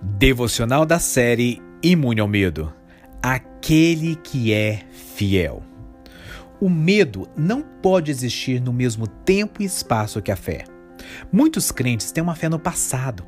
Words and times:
Devocional 0.00 0.86
da 0.86 1.00
série 1.00 1.60
Imune 1.82 2.20
ao 2.20 2.28
Medo. 2.28 2.72
Aquele 3.20 4.14
que 4.14 4.52
é 4.52 4.84
fiel. 4.92 5.60
O 6.60 6.68
medo 6.70 7.28
não 7.36 7.62
pode 7.62 8.08
existir 8.08 8.60
no 8.60 8.72
mesmo 8.72 9.08
tempo 9.08 9.60
e 9.60 9.64
espaço 9.64 10.22
que 10.22 10.30
a 10.30 10.36
fé. 10.36 10.62
Muitos 11.32 11.72
crentes 11.72 12.12
têm 12.12 12.22
uma 12.22 12.36
fé 12.36 12.48
no 12.48 12.60
passado. 12.60 13.24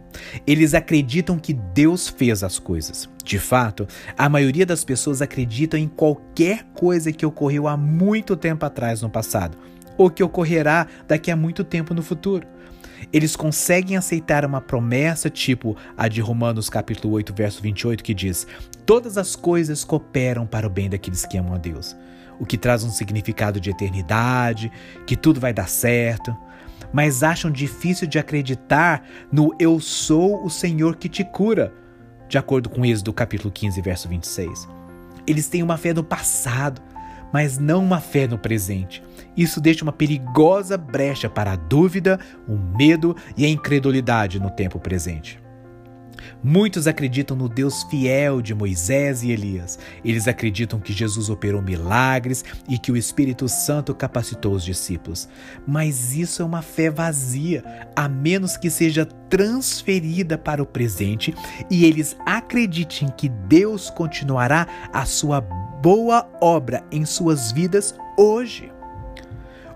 Eles 0.46 0.72
acreditam 0.72 1.40
que 1.40 1.54
Deus 1.54 2.08
fez 2.08 2.44
as 2.44 2.60
coisas. 2.60 3.08
De 3.24 3.38
fato, 3.38 3.88
a 4.16 4.28
maioria 4.28 4.64
das 4.64 4.84
pessoas 4.84 5.20
acreditam 5.20 5.78
em 5.78 5.88
qualquer 5.88 6.62
coisa 6.72 7.10
que 7.10 7.26
ocorreu 7.26 7.66
há 7.66 7.76
muito 7.76 8.36
tempo 8.36 8.64
atrás 8.64 9.02
no 9.02 9.10
passado, 9.10 9.58
ou 9.98 10.08
que 10.08 10.22
ocorrerá 10.22 10.86
daqui 11.08 11.32
a 11.32 11.36
muito 11.36 11.64
tempo 11.64 11.94
no 11.94 12.02
futuro. 12.02 12.46
Eles 13.12 13.36
conseguem 13.36 13.96
aceitar 13.96 14.44
uma 14.44 14.60
promessa 14.60 15.30
tipo 15.30 15.76
a 15.96 16.08
de 16.08 16.20
Romanos 16.20 16.68
capítulo 16.68 17.14
8, 17.14 17.32
verso 17.34 17.62
28, 17.62 18.04
que 18.04 18.14
diz: 18.14 18.46
"Todas 18.84 19.16
as 19.16 19.34
coisas 19.34 19.84
cooperam 19.84 20.46
para 20.46 20.66
o 20.66 20.70
bem 20.70 20.88
daqueles 20.88 21.24
que 21.24 21.38
amam 21.38 21.54
a 21.54 21.58
Deus", 21.58 21.96
o 22.38 22.46
que 22.46 22.58
traz 22.58 22.84
um 22.84 22.90
significado 22.90 23.60
de 23.60 23.70
eternidade, 23.70 24.70
que 25.06 25.16
tudo 25.16 25.40
vai 25.40 25.52
dar 25.52 25.68
certo. 25.68 26.36
Mas 26.92 27.22
acham 27.22 27.50
difícil 27.50 28.08
de 28.08 28.18
acreditar 28.18 29.06
no 29.30 29.54
eu 29.58 29.78
sou 29.78 30.44
o 30.44 30.50
Senhor 30.50 30.96
que 30.96 31.08
te 31.08 31.22
cura, 31.22 31.72
de 32.28 32.38
acordo 32.38 32.68
com 32.68 32.84
Êxodo 32.84 33.12
capítulo 33.12 33.52
15, 33.52 33.80
verso 33.80 34.08
26. 34.08 34.68
Eles 35.26 35.48
têm 35.48 35.62
uma 35.62 35.76
fé 35.76 35.92
no 35.92 36.02
passado, 36.02 36.80
mas 37.32 37.58
não 37.58 37.82
uma 37.82 38.00
fé 38.00 38.26
no 38.26 38.38
presente. 38.38 39.02
Isso 39.36 39.60
deixa 39.60 39.84
uma 39.84 39.92
perigosa 39.92 40.76
brecha 40.76 41.28
para 41.28 41.52
a 41.52 41.56
dúvida, 41.56 42.18
o 42.48 42.56
medo 42.56 43.16
e 43.36 43.44
a 43.44 43.48
incredulidade 43.48 44.40
no 44.40 44.50
tempo 44.50 44.78
presente. 44.78 45.40
Muitos 46.42 46.86
acreditam 46.86 47.36
no 47.36 47.48
Deus 47.48 47.82
fiel 47.84 48.40
de 48.40 48.54
Moisés 48.54 49.22
e 49.22 49.30
Elias. 49.30 49.78
Eles 50.04 50.26
acreditam 50.26 50.80
que 50.80 50.92
Jesus 50.92 51.28
operou 51.28 51.60
milagres 51.62 52.44
e 52.68 52.78
que 52.78 52.90
o 52.92 52.96
Espírito 52.96 53.48
Santo 53.48 53.94
capacitou 53.94 54.54
os 54.54 54.64
discípulos. 54.64 55.28
Mas 55.66 56.14
isso 56.16 56.42
é 56.42 56.44
uma 56.44 56.62
fé 56.62 56.90
vazia, 56.90 57.64
a 57.94 58.08
menos 58.08 58.56
que 58.56 58.70
seja 58.70 59.04
transferida 59.04 60.36
para 60.36 60.62
o 60.62 60.66
presente 60.66 61.34
e 61.70 61.84
eles 61.84 62.16
acreditem 62.26 63.08
que 63.16 63.28
Deus 63.28 63.90
continuará 63.90 64.66
a 64.92 65.04
sua 65.04 65.40
boa 65.80 66.28
obra 66.42 66.84
em 66.92 67.06
suas 67.06 67.50
vidas 67.50 67.94
hoje. 68.16 68.70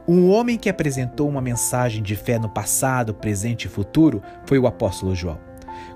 Um 0.06 0.30
homem 0.30 0.58
que 0.58 0.68
apresentou 0.68 1.26
uma 1.26 1.40
mensagem 1.40 2.02
de 2.02 2.14
fé 2.14 2.38
no 2.38 2.48
passado, 2.48 3.14
presente 3.14 3.64
e 3.64 3.70
futuro 3.70 4.22
foi 4.44 4.58
o 4.58 4.66
apóstolo 4.66 5.14
João. 5.14 5.38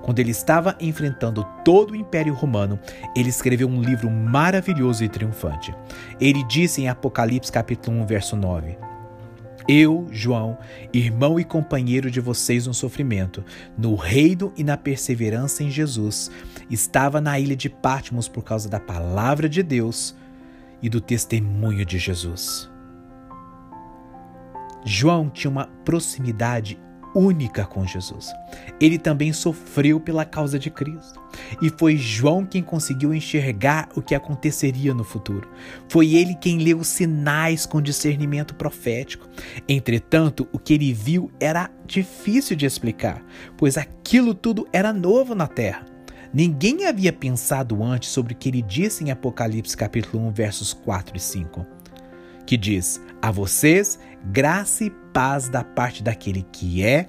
Quando 0.02 0.18
ele 0.18 0.30
estava 0.30 0.74
enfrentando 0.80 1.44
todo 1.62 1.90
o 1.90 1.96
Império 1.96 2.32
Romano, 2.32 2.80
ele 3.14 3.28
escreveu 3.28 3.68
um 3.68 3.82
livro 3.82 4.10
maravilhoso 4.10 5.04
e 5.04 5.08
triunfante. 5.08 5.74
Ele 6.18 6.42
disse 6.44 6.80
em 6.80 6.88
Apocalipse 6.88 7.52
capítulo 7.52 7.98
1, 7.98 8.06
verso 8.06 8.34
9: 8.34 8.78
eu, 9.69 10.08
João, 10.11 10.56
irmão 10.94 11.38
e 11.38 11.44
companheiro 11.44 12.11
de 12.11 12.20
vocês 12.20 12.66
no 12.66 12.72
sofrimento, 12.72 13.44
no 13.77 13.94
reino 13.94 14.50
e 14.56 14.64
na 14.64 14.78
perseverança 14.78 15.62
em 15.62 15.70
Jesus, 15.70 16.30
estava 16.70 17.20
na 17.20 17.38
ilha 17.38 17.55
de 17.55 17.69
Patmos 17.69 18.27
por 18.28 18.42
causa 18.42 18.69
da 18.69 18.80
palavra 18.80 19.47
de 19.47 19.62
Deus 19.62 20.16
e 20.83 20.88
do 20.88 21.02
testemunho 21.02 21.84
de 21.84 21.98
Jesus. 21.98 22.70
João 24.84 25.28
tinha 25.28 25.50
uma 25.50 25.66
proximidade 25.84 26.80
única 27.14 27.64
com 27.64 27.86
Jesus. 27.86 28.32
Ele 28.80 28.98
também 28.98 29.32
sofreu 29.32 30.00
pela 30.00 30.24
causa 30.24 30.58
de 30.58 30.70
Cristo. 30.70 31.20
E 31.62 31.70
foi 31.70 31.96
João 31.96 32.44
quem 32.44 32.62
conseguiu 32.62 33.14
enxergar 33.14 33.88
o 33.94 34.02
que 34.02 34.14
aconteceria 34.14 34.94
no 34.94 35.04
futuro. 35.04 35.48
Foi 35.88 36.14
ele 36.14 36.34
quem 36.34 36.58
leu 36.58 36.78
os 36.78 36.88
sinais 36.88 37.66
com 37.66 37.80
discernimento 37.80 38.54
profético. 38.54 39.28
Entretanto, 39.68 40.48
o 40.52 40.58
que 40.58 40.74
ele 40.74 40.92
viu 40.92 41.30
era 41.41 41.70
difícil 41.86 42.56
de 42.56 42.66
explicar, 42.66 43.22
pois 43.56 43.76
aquilo 43.76 44.34
tudo 44.34 44.66
era 44.72 44.92
novo 44.92 45.34
na 45.34 45.47
terra. 45.47 45.84
Ninguém 46.32 46.84
havia 46.84 47.12
pensado 47.12 47.82
antes 47.82 48.10
sobre 48.10 48.34
o 48.34 48.36
que 48.36 48.50
ele 48.50 48.60
disse 48.60 49.02
em 49.02 49.10
Apocalipse 49.10 49.74
capítulo 49.74 50.26
1, 50.26 50.32
versos 50.32 50.74
4 50.74 51.16
e 51.16 51.20
5, 51.20 51.66
que 52.48 52.56
diz: 52.56 52.98
"A 53.20 53.31
vocês 53.31 53.98
graça 54.32 54.82
e 54.82 54.91
paz 55.12 55.50
da 55.50 55.62
parte 55.62 56.03
daquele 56.03 56.42
que 56.50 56.82
é, 56.82 57.06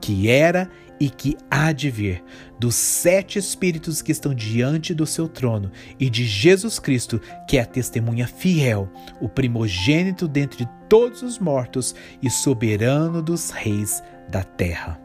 que 0.00 0.28
era 0.28 0.68
e 0.98 1.08
que 1.08 1.36
há 1.48 1.70
de 1.70 1.88
vir, 1.88 2.22
dos 2.58 2.74
sete 2.74 3.38
Espíritos 3.38 4.02
que 4.02 4.10
estão 4.10 4.34
diante 4.34 4.92
do 4.92 5.06
seu 5.06 5.28
trono 5.28 5.70
e 6.00 6.10
de 6.10 6.24
Jesus 6.24 6.80
Cristo, 6.80 7.20
que 7.48 7.58
é 7.58 7.60
a 7.60 7.66
testemunha 7.66 8.26
fiel, 8.26 8.90
o 9.20 9.28
primogênito 9.28 10.26
dentre 10.26 10.68
todos 10.88 11.22
os 11.22 11.38
mortos 11.38 11.94
e 12.20 12.28
soberano 12.28 13.22
dos 13.22 13.50
reis 13.50 14.02
da 14.28 14.42
terra. 14.42 15.00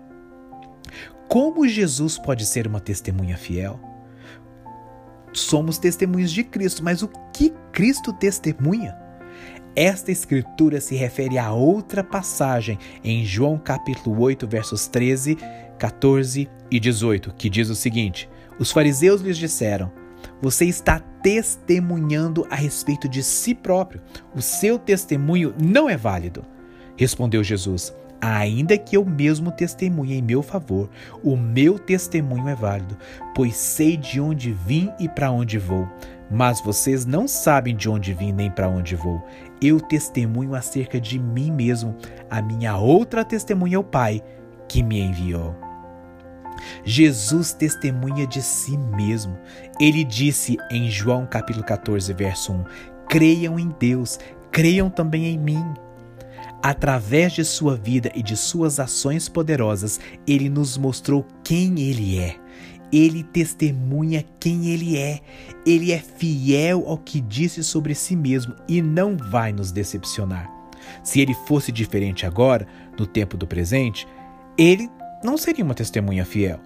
Como 1.27 1.67
Jesus 1.67 2.17
pode 2.17 2.47
ser 2.47 2.65
uma 2.65 2.79
testemunha 2.79 3.37
fiel? 3.37 3.79
Somos 5.33 5.77
testemunhas 5.77 6.31
de 6.31 6.43
Cristo, 6.43 6.83
mas 6.83 7.03
o 7.03 7.09
que 7.31 7.53
Cristo 7.71 8.11
testemunha? 8.11 9.06
Esta 9.79 10.11
escritura 10.11 10.81
se 10.81 10.95
refere 10.95 11.37
a 11.37 11.51
outra 11.51 12.03
passagem 12.03 12.79
em 13.03 13.23
João 13.23 13.59
capítulo 13.59 14.19
8, 14.19 14.47
versos 14.47 14.87
13, 14.87 15.37
14 15.77 16.49
e 16.71 16.79
18, 16.79 17.31
que 17.35 17.47
diz 17.47 17.69
o 17.69 17.75
seguinte: 17.75 18.27
Os 18.57 18.71
fariseus 18.71 19.21
lhes 19.21 19.37
disseram: 19.37 19.91
Você 20.41 20.65
está 20.65 20.97
testemunhando 21.21 22.47
a 22.49 22.55
respeito 22.55 23.07
de 23.07 23.21
si 23.21 23.53
próprio. 23.53 24.01
O 24.35 24.41
seu 24.41 24.79
testemunho 24.79 25.53
não 25.63 25.87
é 25.87 25.95
válido. 25.95 26.43
Respondeu 26.97 27.43
Jesus: 27.43 27.93
Ainda 28.19 28.79
que 28.79 28.97
eu 28.97 29.05
mesmo 29.05 29.51
testemunhe 29.51 30.15
em 30.15 30.23
meu 30.23 30.41
favor, 30.41 30.89
o 31.23 31.37
meu 31.37 31.77
testemunho 31.77 32.49
é 32.49 32.55
válido, 32.55 32.97
pois 33.35 33.55
sei 33.55 33.95
de 33.95 34.19
onde 34.19 34.51
vim 34.51 34.89
e 34.99 35.07
para 35.07 35.29
onde 35.29 35.59
vou. 35.59 35.87
Mas 36.29 36.59
vocês 36.61 37.05
não 37.05 37.27
sabem 37.27 37.75
de 37.75 37.89
onde 37.89 38.13
vim 38.13 38.31
nem 38.31 38.51
para 38.51 38.67
onde 38.67 38.95
vou. 38.95 39.25
Eu 39.61 39.79
testemunho 39.79 40.55
acerca 40.55 40.99
de 40.99 41.17
mim 41.17 41.51
mesmo. 41.51 41.95
A 42.29 42.41
minha 42.41 42.77
outra 42.77 43.23
testemunha 43.23 43.75
é 43.75 43.79
o 43.79 43.83
Pai 43.83 44.21
que 44.67 44.83
me 44.83 44.99
enviou. 44.99 45.55
Jesus 46.83 47.53
testemunha 47.53 48.27
de 48.27 48.41
si 48.41 48.77
mesmo. 48.77 49.37
Ele 49.79 50.03
disse 50.03 50.57
em 50.71 50.89
João 50.89 51.25
capítulo 51.25 51.65
14, 51.65 52.11
verso 52.13 52.51
1: 52.51 52.63
Creiam 53.07 53.57
em 53.57 53.73
Deus, 53.79 54.19
creiam 54.51 54.89
também 54.89 55.27
em 55.27 55.37
mim. 55.37 55.63
Através 56.61 57.33
de 57.33 57.45
sua 57.45 57.75
vida 57.75 58.11
e 58.15 58.23
de 58.23 58.35
suas 58.35 58.79
ações 58.79 59.29
poderosas, 59.29 59.99
ele 60.27 60.49
nos 60.49 60.77
mostrou 60.77 61.25
quem 61.43 61.79
ele 61.79 62.19
é. 62.19 62.35
Ele 62.91 63.23
testemunha 63.23 64.25
quem 64.39 64.69
ele 64.69 64.97
é. 64.97 65.19
Ele 65.65 65.91
é 65.91 65.99
fiel 65.99 66.83
ao 66.87 66.97
que 66.97 67.19
disse 67.19 67.63
sobre 67.63 67.93
si 67.93 68.15
mesmo 68.15 68.55
e 68.67 68.81
não 68.81 69.17
vai 69.17 69.51
nos 69.51 69.71
decepcionar. 69.71 70.49
Se 71.03 71.19
ele 71.19 71.33
fosse 71.33 71.71
diferente 71.71 72.25
agora, 72.25 72.67
no 72.97 73.05
tempo 73.05 73.35
do 73.35 73.45
presente, 73.45 74.07
ele 74.57 74.89
não 75.23 75.37
seria 75.37 75.63
uma 75.63 75.73
testemunha 75.73 76.25
fiel. 76.25 76.59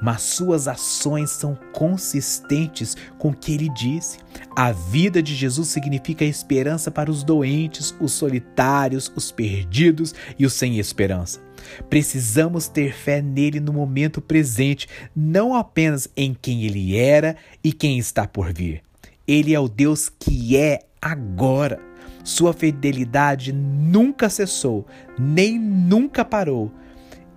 Mas 0.00 0.22
suas 0.22 0.68
ações 0.68 1.30
são 1.30 1.58
consistentes 1.72 2.96
com 3.18 3.30
o 3.30 3.36
que 3.36 3.52
ele 3.52 3.68
disse. 3.70 4.18
A 4.54 4.72
vida 4.72 5.22
de 5.22 5.34
Jesus 5.34 5.68
significa 5.68 6.24
esperança 6.24 6.90
para 6.90 7.10
os 7.10 7.22
doentes, 7.22 7.94
os 8.00 8.12
solitários, 8.12 9.10
os 9.16 9.32
perdidos 9.32 10.14
e 10.38 10.44
os 10.44 10.52
sem 10.52 10.78
esperança. 10.78 11.40
Precisamos 11.88 12.68
ter 12.68 12.92
fé 12.94 13.20
nele 13.20 13.60
no 13.60 13.72
momento 13.72 14.20
presente, 14.20 14.88
não 15.14 15.54
apenas 15.54 16.08
em 16.16 16.34
quem 16.34 16.64
ele 16.64 16.96
era 16.96 17.36
e 17.62 17.72
quem 17.72 17.98
está 17.98 18.26
por 18.26 18.52
vir. 18.52 18.82
Ele 19.26 19.54
é 19.54 19.60
o 19.60 19.68
Deus 19.68 20.08
que 20.08 20.56
é 20.56 20.80
agora. 21.00 21.80
Sua 22.22 22.52
fidelidade 22.52 23.52
nunca 23.52 24.28
cessou, 24.28 24.86
nem 25.18 25.58
nunca 25.58 26.24
parou. 26.24 26.72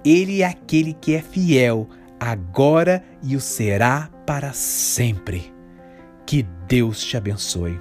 Ele 0.03 0.41
é 0.41 0.45
aquele 0.45 0.93
que 0.93 1.13
é 1.13 1.21
fiel 1.21 1.87
agora 2.19 3.03
e 3.23 3.35
o 3.35 3.39
será 3.39 4.09
para 4.25 4.53
sempre. 4.53 5.53
Que 6.25 6.45
Deus 6.67 7.03
te 7.03 7.17
abençoe. 7.17 7.79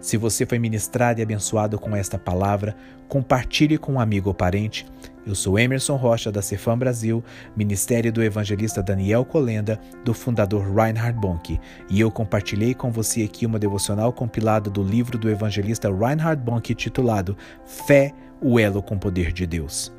Se 0.00 0.16
você 0.16 0.44
foi 0.44 0.58
ministrado 0.58 1.20
e 1.20 1.22
abençoado 1.22 1.78
com 1.78 1.94
esta 1.94 2.18
palavra, 2.18 2.76
compartilhe 3.08 3.78
com 3.78 3.94
um 3.94 4.00
amigo 4.00 4.30
ou 4.30 4.34
parente. 4.34 4.84
Eu 5.24 5.34
sou 5.34 5.56
Emerson 5.56 5.94
Rocha, 5.94 6.32
da 6.32 6.42
Cefam 6.42 6.76
Brasil, 6.76 7.22
Ministério 7.56 8.12
do 8.12 8.20
Evangelista 8.20 8.82
Daniel 8.82 9.24
Colenda, 9.24 9.80
do 10.04 10.12
fundador 10.12 10.74
Reinhard 10.74 11.16
Bonk, 11.20 11.60
e 11.88 12.00
eu 12.00 12.10
compartilhei 12.10 12.74
com 12.74 12.90
você 12.90 13.22
aqui 13.22 13.46
uma 13.46 13.60
devocional 13.60 14.12
compilada 14.12 14.68
do 14.68 14.82
livro 14.82 15.16
do 15.16 15.30
evangelista 15.30 15.88
Reinhard 15.88 16.42
Bonk 16.42 16.74
titulado 16.74 17.36
Fé, 17.64 18.12
o 18.40 18.58
elo 18.58 18.82
com 18.82 18.96
o 18.96 18.98
poder 18.98 19.32
de 19.32 19.46
Deus. 19.46 19.92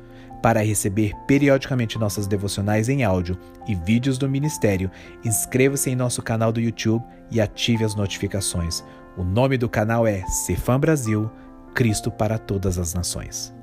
Para 0.44 0.62
receber 0.62 1.14
periodicamente 1.26 1.98
nossas 1.98 2.26
devocionais 2.26 2.90
em 2.90 3.02
áudio 3.02 3.38
e 3.66 3.74
vídeos 3.74 4.18
do 4.18 4.28
ministério, 4.28 4.90
inscreva-se 5.24 5.88
em 5.88 5.96
nosso 5.96 6.20
canal 6.20 6.52
do 6.52 6.60
YouTube 6.60 7.02
e 7.30 7.40
ative 7.40 7.82
as 7.82 7.94
notificações. 7.94 8.84
O 9.16 9.24
nome 9.24 9.56
do 9.56 9.70
canal 9.70 10.06
é 10.06 10.22
Cefam 10.26 10.78
Brasil, 10.78 11.30
Cristo 11.74 12.10
para 12.10 12.36
todas 12.36 12.76
as 12.76 12.92
nações. 12.92 13.54